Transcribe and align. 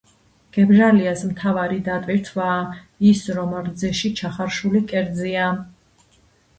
გებჟალიას 0.55 1.21
მთავარი 1.31 1.77
დატვირთვაა 1.89 2.57
ის, 3.13 3.23
რომ 3.39 3.55
რძეში 3.71 4.15
ჩახარშული 4.23 4.85
კერძია. 4.95 5.51